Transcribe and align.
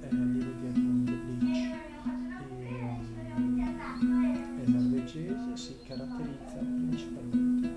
è 0.00 0.08
l'arrivo 0.10 0.50
di 0.60 0.66
Edmund 0.66 1.08
Leach 1.08 1.80
e, 2.58 2.60
il 4.64 4.70
norvegese 4.70 5.56
si 5.56 5.76
caratterizza 5.84 6.58
principalmente 6.58 7.68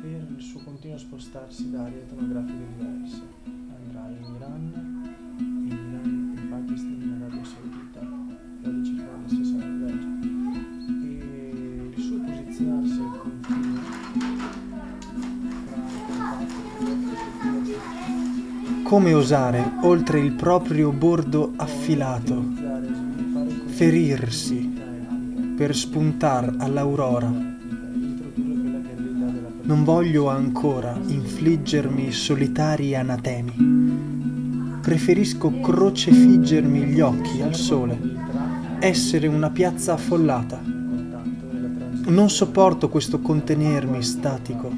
per 0.00 0.26
il 0.36 0.40
suo 0.40 0.60
continuo 0.60 0.98
spostarsi 0.98 1.70
da 1.70 1.84
aree 1.84 2.02
etnografiche 2.02 2.66
di 2.76 2.79
Come 18.90 19.14
osare, 19.14 19.74
oltre 19.82 20.18
il 20.18 20.32
proprio 20.32 20.90
bordo 20.90 21.52
affilato, 21.54 22.44
ferirsi 23.66 24.68
per 25.56 25.76
spuntar 25.76 26.56
all'aurora? 26.58 27.32
Non 29.62 29.84
voglio 29.84 30.28
ancora 30.28 30.98
infliggermi 31.06 32.10
solitari 32.10 32.96
anatemi. 32.96 34.78
Preferisco 34.82 35.60
crocefiggermi 35.60 36.80
gli 36.86 36.98
occhi 36.98 37.42
al 37.42 37.54
sole, 37.54 37.96
essere 38.80 39.28
una 39.28 39.50
piazza 39.50 39.92
affollata. 39.92 40.60
Non 42.06 42.28
sopporto 42.28 42.88
questo 42.88 43.20
contenermi 43.20 44.02
statico. 44.02 44.68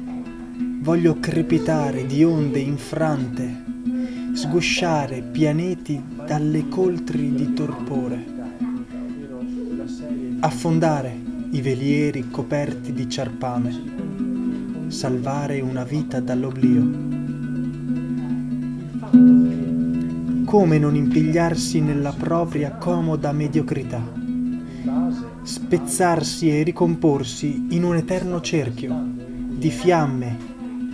Voglio 0.81 1.15
crepitare 1.19 2.05
di 2.05 2.23
onde 2.23 2.59
infrante, 2.59 3.72
sgusciare 4.33 5.21
pianeti 5.21 6.01
dalle 6.25 6.67
coltri 6.67 7.33
di 7.33 7.53
torpore, 7.53 8.25
affondare 10.39 11.15
i 11.51 11.61
velieri 11.61 12.29
coperti 12.29 12.93
di 12.93 13.09
ciarpame 13.09 14.03
salvare 14.87 15.59
una 15.59 15.83
vita 15.83 16.19
dall'oblio. 16.19 17.11
Come 20.45 20.77
non 20.77 20.95
impigliarsi 20.95 21.81
nella 21.81 22.11
propria 22.11 22.73
comoda 22.73 23.31
mediocrità, 23.31 24.01
spezzarsi 25.41 26.49
e 26.49 26.63
ricomporsi 26.63 27.67
in 27.69 27.83
un 27.83 27.95
eterno 27.95 28.39
cerchio 28.39 28.95
di 29.49 29.69
fiamme 29.71 30.37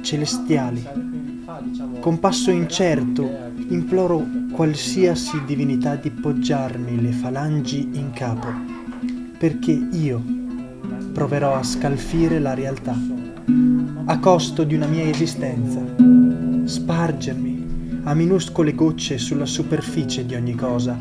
celestiali. 0.01 1.18
Con 1.99 2.19
passo 2.19 2.51
incerto 2.51 3.29
imploro 3.69 4.25
qualsiasi 4.51 5.43
divinità 5.45 5.95
di 5.95 6.09
poggiarmi 6.09 7.01
le 7.01 7.11
falangi 7.11 7.89
in 7.93 8.11
capo, 8.11 8.47
perché 9.37 9.71
io 9.71 10.23
proverò 11.13 11.55
a 11.55 11.63
scalfire 11.63 12.39
la 12.39 12.53
realtà 12.53 12.95
a 14.05 14.17
costo 14.17 14.63
di 14.63 14.73
una 14.73 14.87
mia 14.87 15.03
esistenza, 15.03 15.79
spargermi 16.63 18.01
a 18.03 18.15
minuscole 18.15 18.73
gocce 18.73 19.19
sulla 19.19 19.45
superficie 19.45 20.25
di 20.25 20.33
ogni 20.33 20.55
cosa 20.55 20.99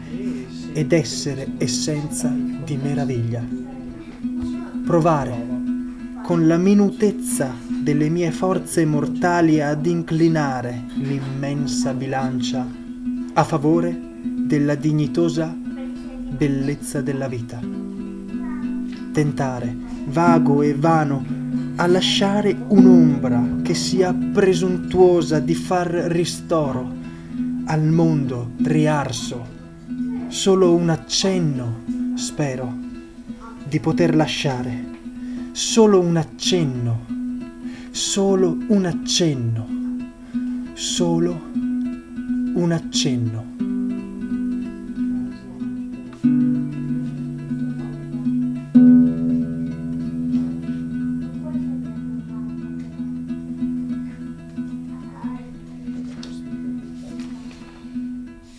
ed 0.72 0.92
essere 0.92 1.52
essenza 1.56 2.28
di 2.28 2.76
meraviglia. 2.76 3.42
Provare 4.84 5.46
con 6.22 6.46
la 6.46 6.58
minutezza 6.58 7.54
delle 7.88 8.10
mie 8.10 8.30
forze 8.32 8.84
mortali 8.84 9.62
ad 9.62 9.86
inclinare 9.86 10.84
l'immensa 10.96 11.94
bilancia 11.94 12.66
a 13.32 13.44
favore 13.44 13.98
della 14.46 14.74
dignitosa 14.74 15.46
bellezza 15.56 17.00
della 17.00 17.28
vita. 17.28 17.58
Tentare, 19.10 19.74
vago 20.04 20.60
e 20.60 20.74
vano, 20.74 21.24
a 21.76 21.86
lasciare 21.86 22.54
un'ombra 22.68 23.42
che 23.62 23.72
sia 23.72 24.12
presuntuosa 24.12 25.38
di 25.38 25.54
far 25.54 25.88
ristoro 25.88 26.92
al 27.64 27.84
mondo 27.84 28.50
riarso, 28.64 29.46
solo 30.28 30.74
un 30.74 30.90
accenno, 30.90 31.84
spero, 32.16 32.70
di 33.66 33.80
poter 33.80 34.14
lasciare, 34.14 34.84
solo 35.52 36.00
un 36.00 36.18
accenno, 36.18 37.16
solo 37.98 38.56
un 38.68 38.86
accenno, 38.86 39.66
solo 40.74 41.50
un 41.52 42.70
accenno. 42.70 43.44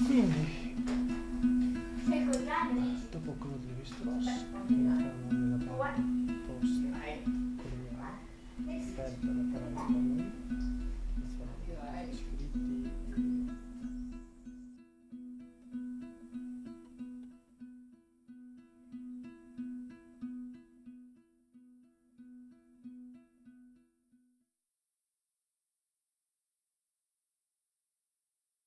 Quindi, 0.03 0.75
dopo 3.09 3.35
Claude 3.39 3.67
Lévi-Strauss, 3.67 4.27
entriamo 4.67 6.18
nella 9.21 10.18